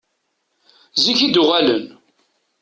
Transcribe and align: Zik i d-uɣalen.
Zik 1.03 1.19
i 1.27 1.29
d-uɣalen. 1.33 1.85